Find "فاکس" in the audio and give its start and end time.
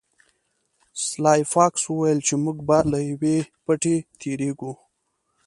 1.51-1.81